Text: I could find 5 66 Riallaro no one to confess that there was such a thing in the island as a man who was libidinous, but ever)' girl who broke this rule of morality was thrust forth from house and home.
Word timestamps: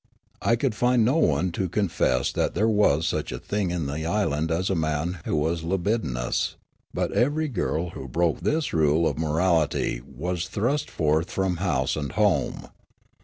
I 0.41 0.55
could 0.55 0.73
find 0.73 1.05
5 1.05 1.13
66 1.13 1.13
Riallaro 1.13 1.13
no 1.21 1.27
one 1.35 1.51
to 1.51 1.69
confess 1.69 2.31
that 2.31 2.55
there 2.55 2.67
was 2.67 3.05
such 3.05 3.31
a 3.31 3.37
thing 3.37 3.69
in 3.69 3.85
the 3.85 4.03
island 4.03 4.49
as 4.49 4.71
a 4.71 4.75
man 4.75 5.19
who 5.25 5.35
was 5.35 5.63
libidinous, 5.63 6.55
but 6.91 7.11
ever)' 7.11 7.45
girl 7.47 7.91
who 7.91 8.07
broke 8.07 8.39
this 8.39 8.73
rule 8.73 9.07
of 9.07 9.19
morality 9.19 10.01
was 10.03 10.47
thrust 10.47 10.89
forth 10.89 11.29
from 11.29 11.57
house 11.57 11.95
and 11.95 12.13
home. 12.13 12.69